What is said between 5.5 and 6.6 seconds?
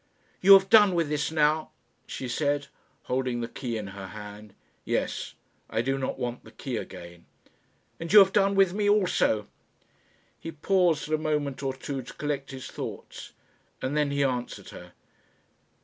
I do not want the